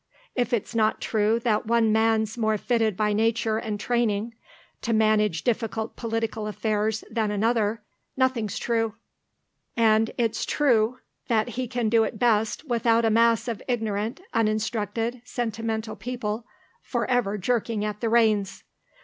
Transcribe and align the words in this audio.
If 0.33 0.51
it's 0.51 0.73
not 0.73 0.99
true 0.99 1.37
that 1.41 1.67
one 1.67 1.91
man's 1.91 2.35
more 2.35 2.57
fitted 2.57 2.97
by 2.97 3.13
nature 3.13 3.59
and 3.59 3.79
training 3.79 4.33
to 4.81 4.93
manage 4.93 5.43
difficult 5.43 5.95
political 5.95 6.47
affairs 6.47 7.03
than 7.11 7.29
another, 7.29 7.83
nothing's 8.17 8.57
true. 8.57 8.95
And 9.77 10.09
it's 10.17 10.43
true 10.43 10.97
that 11.27 11.49
he 11.49 11.67
can 11.67 11.87
do 11.87 12.03
it 12.03 12.17
best 12.17 12.67
without 12.67 13.05
a 13.05 13.11
mass 13.11 13.47
of 13.47 13.61
ignorant, 13.67 14.21
uninstructed, 14.33 15.21
sentimental 15.23 15.95
people 15.95 16.47
for 16.81 17.05
ever 17.07 17.37
jerking 17.37 17.85
at 17.85 17.99
the 17.99 18.09
reins. 18.09 18.63